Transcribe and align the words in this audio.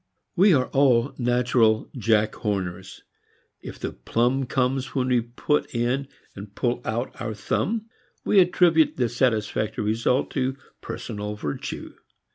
We 0.35 0.51
are 0.55 0.65
all 0.69 1.13
natural 1.19 1.87
Jack 1.95 2.33
Horners. 2.33 3.03
If 3.61 3.77
the 3.77 3.91
plum 3.93 4.47
comes 4.47 4.95
when 4.95 5.09
we 5.09 5.21
put 5.21 5.75
in 5.75 6.07
and 6.35 6.55
pull 6.55 6.81
out 6.83 7.21
our 7.21 7.35
thumb 7.35 7.85
we 8.25 8.39
attribute 8.39 8.97
the 8.97 9.07
satisfactory 9.07 9.83
result 9.85 10.31
to 10.31 10.57
personal 10.81 11.35
virtue. 11.35 11.93